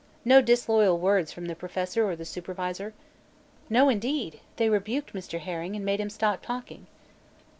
[0.25, 2.95] No disloyal words from the Professor or the supervisor?"
[3.69, 5.39] "No, indeed; they rebuked Mr.
[5.39, 6.87] Herring and made him stop talking."